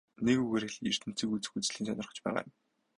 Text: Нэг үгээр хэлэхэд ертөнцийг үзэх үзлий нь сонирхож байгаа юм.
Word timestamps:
Нэг 0.25 0.37
үгээр 0.43 0.63
хэлэхэд 0.65 0.87
ертөнцийг 0.91 1.29
үзэх 1.35 1.55
үзлий 1.57 1.81
нь 1.81 1.87
сонирхож 1.89 2.17
байгаа 2.21 2.43
юм. 2.45 2.51